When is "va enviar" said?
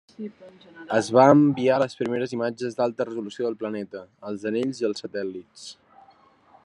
1.17-1.75